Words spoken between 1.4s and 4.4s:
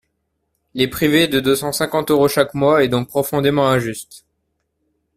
cent cinquante euros chaque mois est donc profondément injuste.